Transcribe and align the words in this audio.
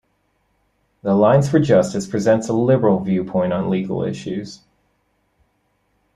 The 1.03 1.11
Alliance 1.11 1.47
for 1.47 1.59
Justice 1.59 2.07
presents 2.07 2.49
a 2.49 2.53
liberal 2.53 3.01
viewpoint 3.01 3.53
on 3.53 3.69
legal 3.69 4.01
issues. 4.03 4.61